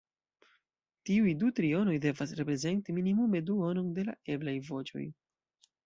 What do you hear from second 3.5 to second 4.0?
duonon